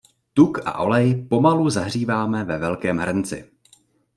Tuk 0.33 0.59
a 0.65 0.77
olej 0.79 1.25
pomalu 1.29 1.69
zahříváme 1.69 2.43
ve 2.43 2.57
velkém 2.57 2.97
hrnci. 2.97 3.51